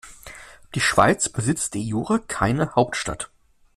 [0.73, 3.29] Die Schweiz besitzt de jure keine Hauptstadt.